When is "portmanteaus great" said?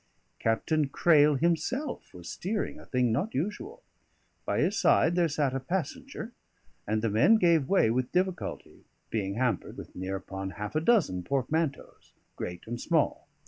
11.21-12.65